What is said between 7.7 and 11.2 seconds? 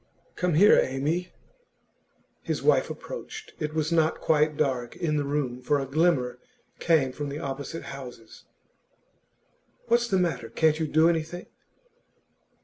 houses. 'What's the matter? Can't you do